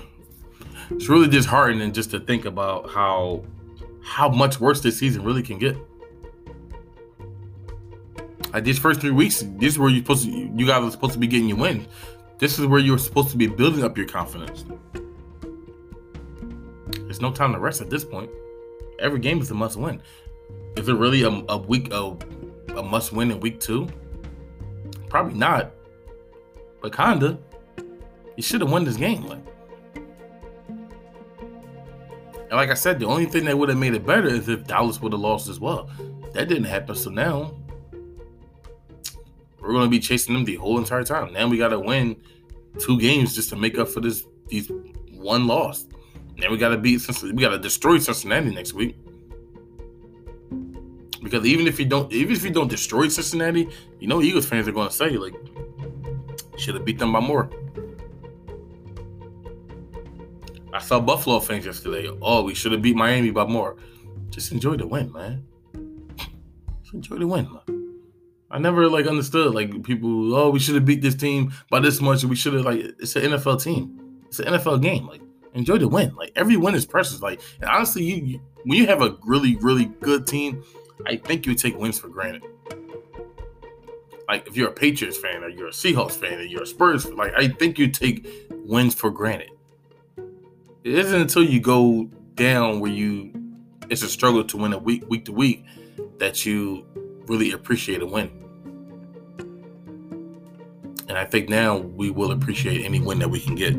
[0.91, 3.43] it's really disheartening just to think about how
[4.03, 5.75] how much worse this season really can get.
[8.53, 11.13] Like these first three weeks, this is where you're supposed to you guys are supposed
[11.13, 11.87] to be getting your win.
[12.37, 14.63] This is where you're supposed to be building up your confidence.
[16.91, 18.29] There's no time to rest at this point.
[18.99, 20.03] Every game is a must win.
[20.77, 22.15] Is it really a, a week a,
[22.75, 23.87] a must win in week two?
[25.09, 25.71] Probably not.
[26.79, 27.39] But kinda.
[28.35, 29.23] You should have won this game.
[29.23, 29.39] Like
[32.49, 34.65] And like I said, the only thing that would have made it better is if
[34.65, 35.89] Dallas would have lost as well.
[36.33, 36.95] That didn't happen.
[36.95, 37.53] So now
[39.59, 41.33] we're gonna be chasing them the whole entire time.
[41.33, 42.17] Now we gotta win
[42.79, 44.69] two games just to make up for this these
[45.11, 45.87] one loss.
[46.37, 47.35] Now we gotta beat Cincinnati.
[47.35, 48.95] we gotta destroy Cincinnati next week.
[51.23, 53.69] Because even if you don't even if you don't destroy Cincinnati,
[53.99, 55.33] you know Eagles fans are gonna say like
[56.57, 57.49] should have beat them by more.
[60.75, 62.09] I saw Buffalo fans yesterday.
[62.21, 63.77] Oh, we should have beat Miami by more.
[64.29, 65.45] Just enjoy the win, man.
[66.81, 67.49] Just enjoy the win.
[67.49, 67.93] Man.
[68.51, 70.35] I never like understood like people.
[70.35, 72.25] Oh, we should have beat this team by this much.
[72.25, 74.19] We should have like it's an NFL team.
[74.27, 75.07] It's an NFL game.
[75.07, 75.21] Like
[75.53, 76.13] enjoy the win.
[76.13, 77.21] Like every win is precious.
[77.21, 80.61] Like and honestly, you, you when you have a really really good team,
[81.07, 82.43] I think you take wins for granted.
[84.27, 87.05] Like if you're a Patriots fan or you're a Seahawks fan or you're a Spurs,
[87.05, 88.27] like I think you take
[88.65, 89.51] wins for granted
[90.85, 93.33] it isn't until you go down where you
[93.89, 95.65] it's a struggle to win a week week to week
[96.19, 96.85] that you
[97.27, 98.29] really appreciate a win.
[101.09, 103.75] And I think now we will appreciate any win that we can get,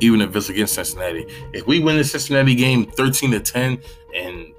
[0.00, 1.26] even if it's against Cincinnati.
[1.52, 3.78] If we win the Cincinnati game 13 to 10
[4.14, 4.52] and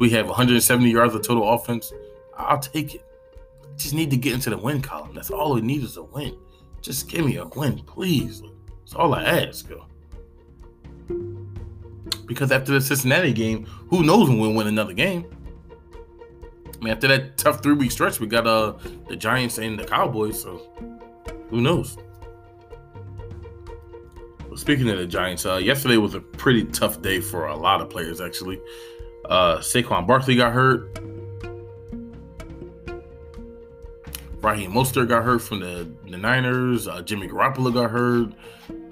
[0.00, 1.92] we have 170 yards of total offense,
[2.36, 3.04] I'll take it.
[3.76, 5.14] Just need to get into the win column.
[5.14, 6.36] That's all we need is a win.
[6.80, 8.42] Just give me a win, please.
[8.80, 9.68] That's all I ask.
[9.68, 9.86] Yo.
[12.26, 15.26] Because after the Cincinnati game, who knows when we'll win another game?
[16.66, 18.74] I mean, after that tough three week stretch, we got uh
[19.08, 20.60] the Giants and the Cowboys, so
[21.50, 21.96] who knows?
[24.48, 27.80] Well, speaking of the Giants, uh, yesterday was a pretty tough day for a lot
[27.80, 28.60] of players, actually.
[29.28, 30.98] Uh, Saquon Barkley got hurt.
[34.44, 36.86] Raheem Mostert got hurt from the, the Niners.
[36.86, 38.32] Uh, Jimmy Garoppolo got hurt.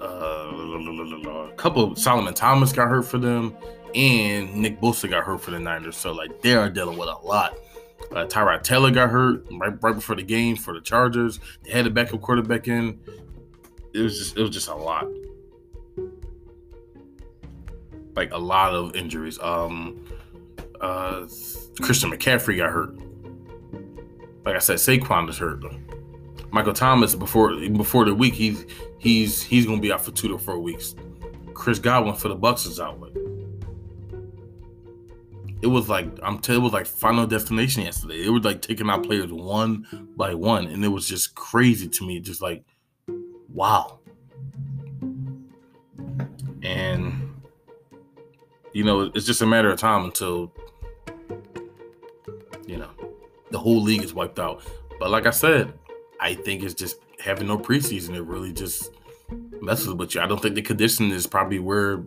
[0.01, 3.55] Uh, a couple Solomon Thomas got hurt for them,
[3.93, 5.95] and Nick Bosa got hurt for the Niners.
[5.95, 7.57] So like they are dealing with a lot.
[8.11, 11.39] Uh, Tyrod Taylor got hurt right, right before the game for the Chargers.
[11.63, 12.99] They had a backup quarterback in.
[13.93, 15.07] It was just it was just a lot.
[18.15, 19.39] Like a lot of injuries.
[19.39, 20.03] Um
[20.81, 21.27] uh
[21.81, 22.97] Christian McCaffrey got hurt.
[24.45, 25.77] Like I said, Saquon is hurt though.
[26.51, 28.65] Michael Thomas before before the week he's
[28.99, 30.95] he's he's gonna be out for two to four weeks.
[31.53, 32.99] Chris Godwin for the Bucks is out.
[32.99, 33.15] Like,
[35.61, 38.23] it was like I'm telling it was like Final Destination yesterday.
[38.23, 42.05] It was like taking out players one by one, and it was just crazy to
[42.05, 42.19] me.
[42.19, 42.63] Just like,
[43.49, 43.99] wow.
[46.61, 47.33] And
[48.73, 50.51] you know, it's just a matter of time until
[52.67, 52.89] you know
[53.53, 54.63] the whole league is wiped out.
[54.99, 55.71] But like I said,
[56.19, 58.15] I think it's just having no preseason.
[58.15, 58.91] It really just
[59.61, 60.21] messes with you.
[60.21, 62.03] I don't think the condition is probably where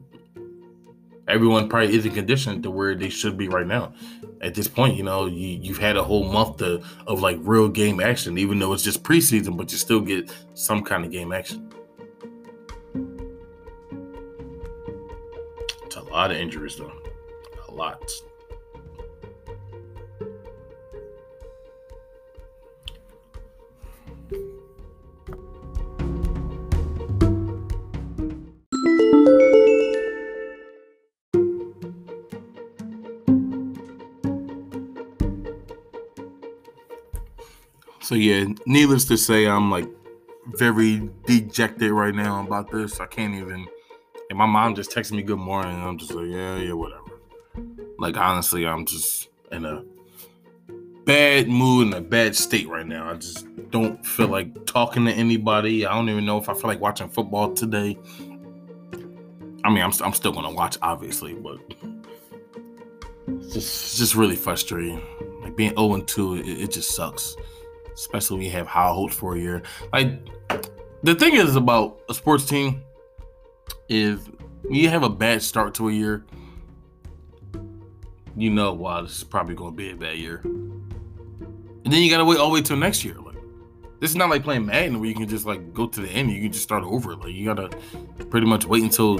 [1.29, 3.95] everyone probably isn't conditioned to where they should be right now.
[4.41, 7.69] At this point, you know, you, you've had a whole month to, of like real
[7.69, 11.33] game action, even though it's just preseason, but you still get some kind of game
[11.33, 11.73] action.
[15.85, 16.93] It's a lot of injuries, though.
[17.69, 18.03] A lot.
[38.07, 39.89] So yeah, needless to say, I'm like
[40.53, 43.01] very dejected right now about this.
[43.01, 43.67] I can't even.
[44.31, 47.03] And my mom just texted me good morning, and I'm just like, yeah, yeah, whatever.
[47.99, 49.83] Like honestly, I'm just in a
[51.05, 53.11] bad mood and a bad state right now.
[53.11, 55.85] I just don't feel like talking to anybody.
[55.85, 57.99] I don't even know if I feel like watching football today.
[59.65, 61.59] I mean, I'm, I'm still gonna watch, obviously, but
[63.27, 65.03] it's just it's just really frustrating.
[65.43, 67.35] Like being 0 2, it, it just sucks
[67.97, 69.63] especially when you have high hopes for a year.
[69.93, 70.29] Like
[71.03, 72.83] the thing is about a sports team
[73.89, 74.29] is
[74.71, 76.25] you have a bad start to a year,
[78.37, 80.41] you know, wow, this is probably going to be a bad year.
[80.45, 83.15] And then you got to wait all the way till next year.
[83.15, 83.37] Like,
[84.01, 86.31] this is not like playing Madden where you can just like go to the end.
[86.31, 87.15] You can just start over.
[87.15, 89.19] Like, you got to pretty much wait until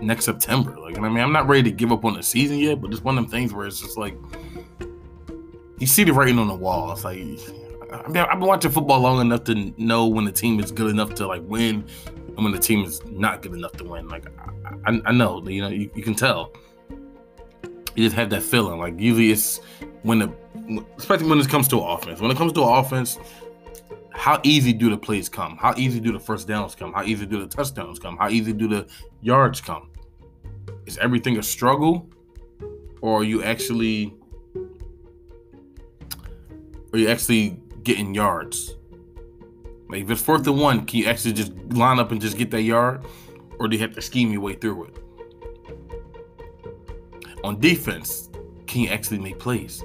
[0.00, 0.78] next September.
[0.78, 2.92] Like, and I mean, I'm not ready to give up on the season yet, but
[2.92, 4.16] it's one of them things where it's just like
[5.78, 6.90] you see the writing on the wall.
[6.92, 7.18] It's like
[7.92, 10.90] I mean, I've been watching football long enough to know when the team is good
[10.90, 14.08] enough to like win, and when the team is not good enough to win.
[14.08, 16.52] Like I, I, I know, you know, you, you can tell.
[17.94, 18.78] You just have that feeling.
[18.78, 19.58] Like usually it's
[20.02, 22.20] when the, especially when it comes to offense.
[22.20, 23.18] When it comes to offense,
[24.12, 25.56] how easy do the plays come?
[25.56, 26.92] How easy do the first downs come?
[26.92, 28.16] How easy do the touchdowns come?
[28.16, 28.86] How easy do the
[29.22, 29.90] yards come?
[30.86, 32.08] Is everything a struggle,
[33.00, 34.14] or are you actually,
[36.92, 38.76] are you actually getting yards?
[39.88, 42.50] Like if it's fourth and one, can you actually just line up and just get
[42.50, 43.02] that yard,
[43.58, 44.96] or do you have to scheme your way through it?
[47.42, 48.28] On defense,
[48.66, 49.82] can you actually make plays?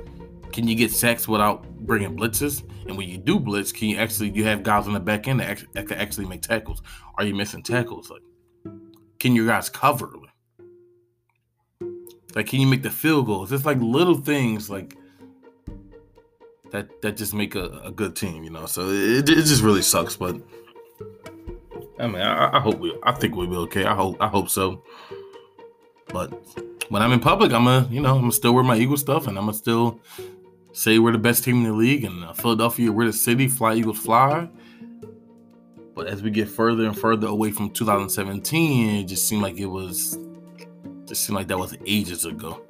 [0.51, 2.61] Can you get sacks without bringing blitzes?
[2.87, 5.39] And when you do blitz, can you actually you have guys on the back end
[5.39, 6.81] that, that can actually make tackles?
[7.17, 8.09] Are you missing tackles?
[8.09, 8.23] Like,
[9.19, 10.11] can your guys cover?
[12.35, 13.53] Like, can you make the field goals?
[13.53, 14.97] It's like little things like
[16.73, 18.65] that that just make a, a good team, you know.
[18.65, 20.35] So it, it just really sucks, but
[21.99, 23.85] I mean, I, I hope we, I think we'll be okay.
[23.85, 24.83] I hope, I hope so.
[26.07, 26.33] But
[26.89, 29.37] when I'm in public, I'm a, you know, I'm still wear my Eagle stuff, and
[29.37, 30.01] I'm gonna still
[30.73, 33.75] say we're the best team in the league, and uh, Philadelphia, we're the city, fly
[33.75, 34.49] Eagles fly.
[35.95, 39.67] But as we get further and further away from 2017, it just seemed like it
[39.67, 40.17] was,
[41.05, 42.62] just seemed like that was ages ago.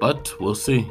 [0.00, 0.90] But we'll see.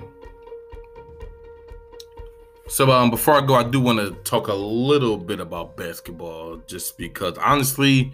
[2.68, 6.58] So um, before I go, I do want to talk a little bit about basketball,
[6.68, 8.14] just because honestly,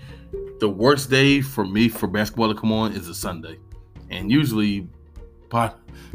[0.62, 3.60] the worst day for me for basketball to come on is a Sunday,
[4.10, 4.88] and usually,
[5.50, 5.74] by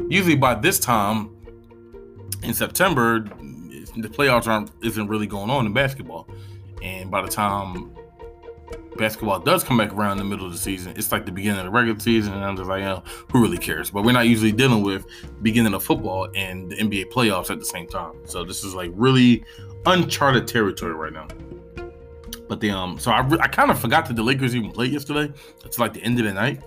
[0.09, 1.29] usually by this time
[2.41, 6.27] in September, the playoffs aren't isn't really going on in basketball,
[6.81, 7.95] and by the time
[9.01, 11.59] basketball does come back around in the middle of the season, it's like the beginning
[11.59, 13.89] of the regular season, and I'm just like, oh, who really cares?
[13.89, 15.05] But we're not usually dealing with
[15.41, 18.13] beginning of football and the NBA playoffs at the same time.
[18.25, 19.43] So this is like really
[19.85, 21.27] uncharted territory right now.
[22.47, 25.33] But the um, so I, I kind of forgot that the Lakers even played yesterday.
[25.65, 26.61] It's like the end of the night,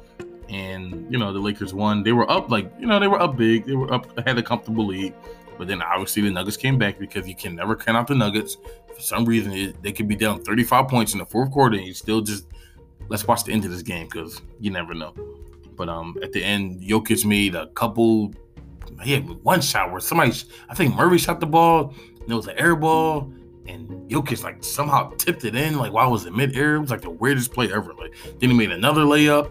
[0.49, 2.03] and you know the Lakers won.
[2.03, 3.67] They were up like you know they were up big.
[3.67, 5.15] They were up had a comfortable lead.
[5.59, 8.57] But then obviously the Nuggets came back because you can never count out the Nuggets.
[8.95, 11.95] For some reason, they could be down 35 points in the fourth quarter, and you
[11.95, 12.47] still just
[13.09, 15.15] let's watch the end of this game because you never know.
[15.77, 18.33] But um, at the end, Jokic made a couple.
[19.03, 20.33] He had one shot where somebody,
[20.69, 21.95] I think Murray shot the ball.
[22.21, 23.33] And it was an air ball,
[23.67, 25.77] and Jokic like somehow tipped it in.
[25.77, 27.93] Like while it was in mid air, it was like the weirdest play ever.
[27.95, 29.51] Like then he made another layup,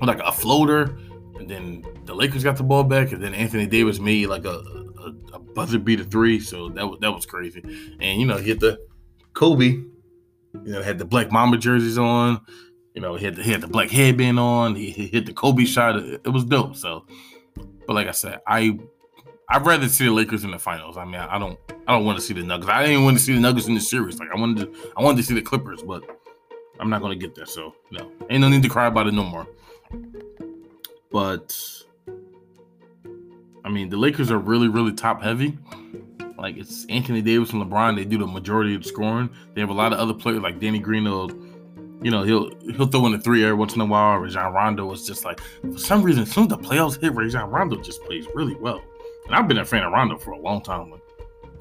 [0.00, 0.96] like a floater,
[1.38, 4.81] and then the Lakers got the ball back, and then Anthony Davis made like a
[5.54, 7.62] buzzer beater three, so that was that was crazy.
[8.00, 8.80] And you know, hit the
[9.34, 9.86] Kobe, you
[10.54, 12.40] know, had the Black Mamba jerseys on.
[12.94, 14.74] You know, he had the, he had the black headband on.
[14.74, 15.96] He, he hit the Kobe shot.
[15.96, 16.76] It, was dope.
[16.76, 17.06] So,
[17.86, 18.78] but like I said, I
[19.48, 20.96] I'd rather see the Lakers in the finals.
[20.98, 22.70] I mean, I, I don't I don't want to see the Nuggets.
[22.70, 24.18] I didn't want to see the Nuggets in the series.
[24.18, 26.04] Like I wanted to I wanted to see the Clippers, but
[26.80, 27.46] I'm not gonna get there.
[27.46, 29.46] So no, ain't no need to cry about it no more.
[31.10, 31.56] But
[33.64, 35.58] I mean, the Lakers are really, really top heavy.
[36.38, 37.96] Like it's Anthony Davis and LeBron.
[37.96, 39.30] They do the majority of the scoring.
[39.54, 41.04] They have a lot of other players like Danny Green.
[41.04, 41.30] Will,
[42.02, 44.18] you know, he'll he'll throw in a three every once in a while.
[44.18, 47.48] Rajon Rondo is just like for some reason, as soon as the playoffs hit, Rajon
[47.48, 48.82] Rondo just plays really well.
[49.26, 50.90] And I've been a fan of Rondo for a long time.
[50.90, 51.00] Like,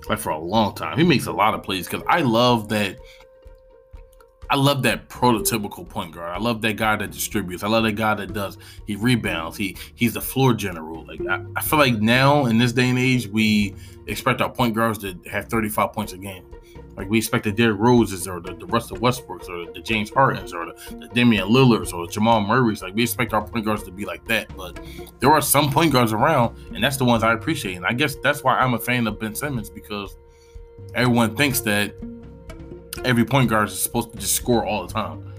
[0.09, 2.97] like for a long time, he makes a lot of plays because I love that
[4.51, 6.29] I love that prototypical point guard.
[6.29, 7.63] I love that guy that distributes.
[7.63, 8.57] I love that guy that does.
[8.85, 9.55] He rebounds.
[9.55, 11.05] He he's the floor general.
[11.07, 13.73] Like I, I feel like now in this day and age, we
[14.07, 16.43] expect our point guards to have 35 points a game.
[16.97, 20.53] Like we expect the Derrick Roses or the, the Russell Westbrooks or the James Hardens
[20.53, 22.81] or the, the Damian Lillards or the Jamal Murrays.
[22.81, 24.53] Like we expect our point guards to be like that.
[24.57, 24.81] But
[25.21, 27.75] there are some point guards around, and that's the ones I appreciate.
[27.75, 30.17] And I guess that's why I'm a fan of Ben Simmons because
[30.93, 31.95] everyone thinks that
[33.06, 35.32] every point guard is supposed to just score all the time.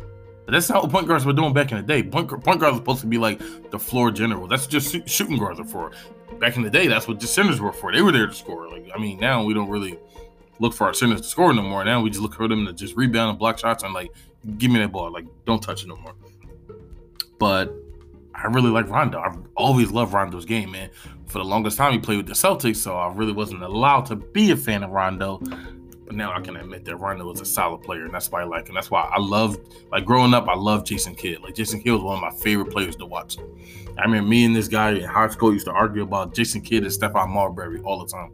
[0.44, 2.02] But that's not what point guards were doing back in the day.
[2.02, 4.48] Point, point guards are supposed to be like the floor general.
[4.48, 5.92] That's just shooting guards are for.
[6.40, 7.92] Back in the day, that's what the centers were for.
[7.92, 8.68] They were there to score.
[8.68, 9.98] Like I mean, now we don't really
[10.58, 11.84] look for our centers to score no more.
[11.84, 14.12] Now we just look for them to just rebound and block shots and like
[14.58, 15.12] give me that ball.
[15.12, 16.14] Like don't touch it no more.
[17.38, 17.72] But
[18.34, 19.20] I really like Rondo.
[19.20, 20.90] I've always loved Rondo's game, man.
[21.26, 24.16] For the longest time, he played with the Celtics, so I really wasn't allowed to
[24.16, 25.40] be a fan of Rondo
[26.12, 28.44] but now I can admit that Rondo was a solid player, and that's why I
[28.44, 28.74] like him.
[28.74, 31.40] That's why I loved, like growing up, I loved Jason Kidd.
[31.40, 33.38] Like Jason Kidd was one of my favorite players to watch.
[33.98, 36.82] I mean, me and this guy in high school used to argue about Jason Kidd
[36.82, 38.32] and Stephon Marbury all the time.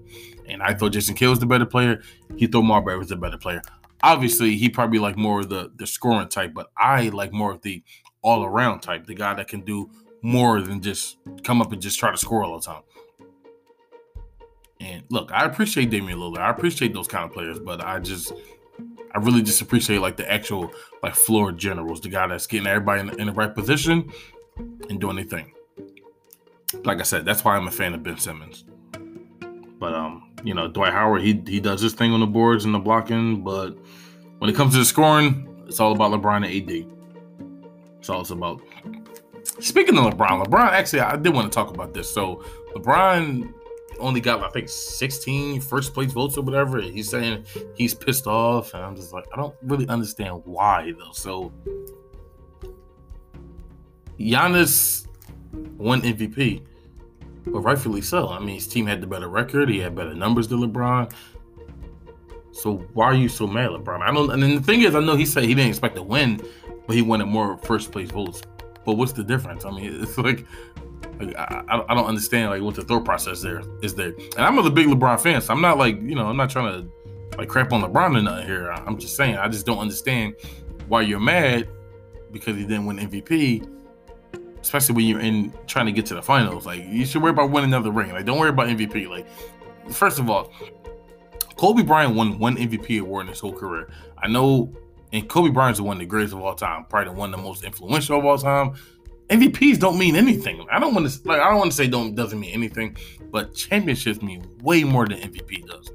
[0.49, 2.03] And I thought Jason Kidd was the better player.
[2.37, 3.63] He thought Marbury was the better player.
[4.03, 7.63] Obviously, he probably like more of the the scoring type, but I like more of
[7.63, 7.83] the
[8.23, 9.91] all around type, the guy that can do
[10.23, 12.83] more than just come up and just try to score all the time.
[14.81, 16.39] And look, I appreciate Damian Lillard.
[16.39, 18.33] I appreciate those kind of players, but I just
[19.15, 20.73] I really just appreciate like the actual
[21.03, 24.13] like floor generals, the guy that's getting everybody in the, in the right position
[24.57, 25.53] and doing anything.
[26.85, 28.65] Like I said, that's why I'm a fan of Ben Simmons.
[29.79, 32.75] But um, you know, Dwight Howard, he he does his thing on the boards and
[32.75, 33.77] the blocking, but
[34.39, 36.87] when it comes to the scoring, it's all about LeBron and AD.
[37.99, 38.63] It's all it's about.
[39.61, 42.13] Speaking of LeBron, LeBron actually, I did want to talk about this.
[42.13, 43.53] So LeBron
[43.99, 46.81] only got I think 16 first place votes or whatever.
[46.81, 47.45] He's saying
[47.75, 51.13] he's pissed off, and I'm just like, I don't really understand why though.
[51.13, 51.53] So
[54.19, 55.07] Giannis
[55.53, 56.63] won MVP,
[57.47, 58.29] but rightfully so.
[58.29, 59.69] I mean, his team had the better record.
[59.69, 61.13] He had better numbers than LeBron.
[62.53, 64.03] So why are you so mad, LeBron?
[64.03, 64.31] I don't.
[64.31, 66.43] And the thing is, I know he said he didn't expect to win,
[66.87, 68.43] but he wanted more first place votes.
[68.85, 69.65] But what's the difference?
[69.65, 70.45] I mean, it's like
[71.21, 74.15] I, I don't understand like what the thought process there is there.
[74.37, 76.73] And I'm a big LeBron fan, so I'm not like you know I'm not trying
[76.83, 78.71] to like crap on LeBron or nothing here.
[78.71, 80.35] I'm just saying I just don't understand
[80.89, 81.69] why you're mad
[82.33, 83.69] because he didn't win MVP,
[84.61, 86.67] especially when you're in trying to get to the finals.
[86.67, 88.13] Like you should worry about winning another ring.
[88.13, 89.09] Like don't worry about MVP.
[89.09, 89.27] Like
[89.91, 90.53] first of all,
[91.57, 93.91] Kobe Bryant won one MVP award in his whole career.
[94.17, 94.73] I know,
[95.13, 97.45] and Kobe Bryant's one of the greatest of all time, probably the one of the
[97.45, 98.75] most influential of all time.
[99.29, 100.67] MVPs don't mean anything.
[100.71, 102.97] I don't want to like I don't want to say don't doesn't mean anything,
[103.31, 105.91] but championships mean way more than MVP does.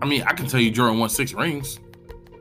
[0.00, 1.80] I mean, I can tell you Jordan won six rings.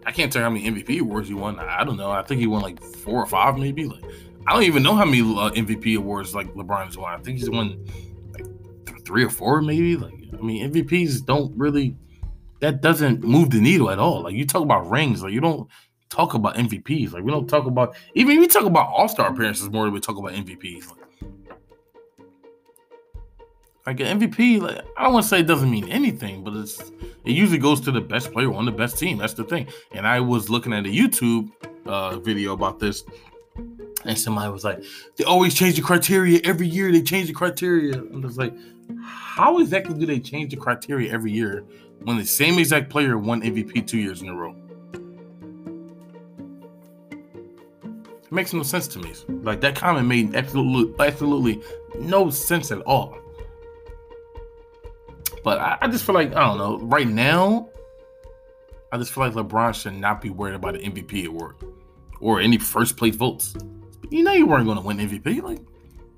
[0.06, 1.58] I can't tell you how many MVP awards he won.
[1.60, 2.12] I don't know.
[2.12, 3.86] I think he won like four or five, maybe.
[3.86, 4.04] Like
[4.46, 7.14] I don't even know how many uh, MVP awards like LeBron has won.
[7.14, 7.86] I think he's won
[8.34, 8.46] like
[8.86, 9.96] th- three or four, maybe.
[9.96, 11.96] Like I mean, MVPs don't really.
[12.60, 14.24] That doesn't move the needle at all.
[14.24, 15.70] Like you talk about rings, like you don't
[16.10, 17.14] talk about MVPs.
[17.14, 20.00] Like we don't talk about even we talk about All Star appearances more than we
[20.00, 20.90] talk about MVPs.
[20.90, 21.08] Like,
[23.86, 26.80] like an MVP, like I don't want to say it doesn't mean anything, but it's
[27.26, 29.18] it usually goes to the best player on the best team.
[29.18, 29.68] That's the thing.
[29.94, 31.52] And I was looking at a YouTube
[31.86, 33.06] uh, video about this,
[34.04, 34.84] and somebody was like,
[35.16, 36.92] "They always change the criteria every year.
[36.92, 38.54] They change the criteria." And it's like,
[39.00, 41.64] how exactly do they change the criteria every year
[42.02, 44.54] when the same exact player won MVP two years in a row?
[48.28, 49.14] It makes no sense to me.
[49.30, 51.64] Like that comment made absolutely absolutely
[51.98, 53.18] no sense at all.
[55.44, 56.78] But I, I, just feel like I don't know.
[56.80, 57.70] Right now,
[58.92, 61.56] I just feel like LeBron should not be worried about an MVP award
[62.20, 63.56] or any first place votes.
[64.10, 65.42] You know you weren't going to win MVP.
[65.42, 65.60] Like,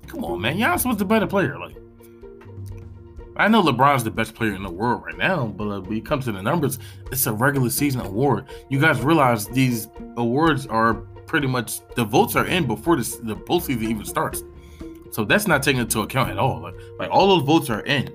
[0.08, 0.56] come on, man.
[0.56, 1.56] Giannis was the better player.
[1.60, 1.76] Like,
[3.36, 6.04] I know LeBron's the best player in the world right now, but uh, when it
[6.04, 6.80] comes to the numbers,
[7.12, 8.46] it's a regular season award.
[8.68, 13.36] You guys realize these awards are pretty much the votes are in before the, the
[13.36, 14.42] postseason even starts.
[15.12, 16.60] So that's not taken into account at all.
[16.60, 18.12] Like, like all those votes are in.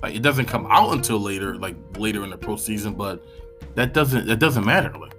[0.00, 3.26] Like it doesn't come out until later, like later in the postseason, but
[3.74, 4.96] that doesn't that doesn't matter.
[4.96, 5.14] Like,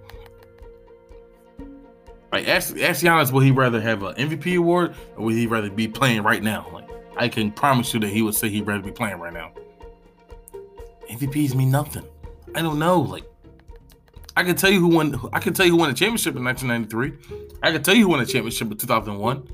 [2.32, 5.70] like ask ask Giannis, would he rather have an MVP award or would he rather
[5.70, 6.66] be playing right now?
[6.72, 9.52] Like I can promise you that he would say he'd rather be playing right now.
[11.10, 12.06] MVPs mean nothing.
[12.56, 13.02] I don't know.
[13.02, 13.26] Like
[14.38, 15.20] I can tell you who won.
[15.34, 17.58] I can tell you who won the championship in 1993.
[17.64, 19.48] I can tell you who won the championship in 2001.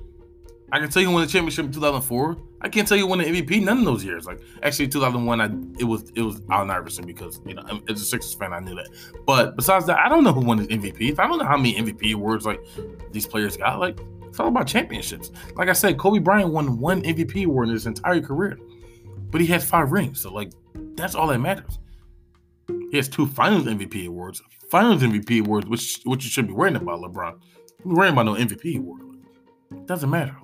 [0.73, 2.37] I can tell you who won the championship in 2004.
[2.59, 4.25] I can't tell you who won the MVP none of those years.
[4.25, 5.45] Like actually, 2001, I
[5.79, 8.75] it was it was Allen Iverson because you know as a Sixers fan, I knew
[8.75, 8.89] that.
[9.25, 11.17] But besides that, I don't know who won the MVP.
[11.17, 12.59] I don't know how many MVP awards like
[13.13, 13.79] these players got.
[13.79, 15.31] Like it's all about championships.
[15.55, 18.59] Like I said, Kobe Bryant won one MVP award in his entire career,
[19.31, 20.19] but he has five rings.
[20.19, 20.51] So like
[20.95, 21.79] that's all that matters.
[22.91, 24.41] He has two Finals MVP awards,
[24.73, 27.39] Finals MVP awards, which which you should be worrying about, LeBron.
[27.85, 29.03] You're worrying about no MVP award.
[29.85, 30.35] Doesn't matter.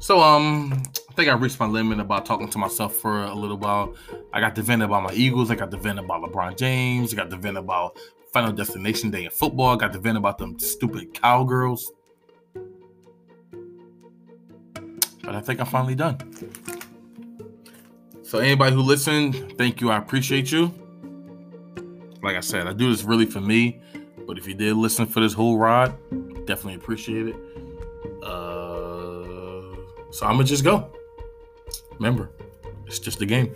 [0.00, 3.58] So um, I think I reached my limit about talking to myself for a little
[3.58, 3.94] while.
[4.32, 5.52] I got to vent about my Eagles.
[5.52, 7.14] I got to vent about LeBron James.
[7.14, 7.96] I got to vent about
[8.32, 9.68] Final Destination Day in football.
[9.74, 11.92] I got to vent about them stupid cowgirls.
[15.22, 16.18] But I think I'm finally done.
[18.24, 19.92] So anybody who listened, thank you.
[19.92, 20.74] I appreciate you.
[22.22, 23.80] Like I said, I do this really for me.
[24.26, 25.92] But if you did listen for this whole ride,
[26.46, 27.36] definitely appreciate it.
[28.22, 29.74] Uh,
[30.10, 30.90] so I'm gonna just go.
[31.94, 32.30] Remember,
[32.86, 33.54] it's just a game.